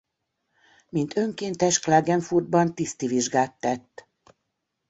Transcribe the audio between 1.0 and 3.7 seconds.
önkéntes Klagenfurtban tiszti vizsgát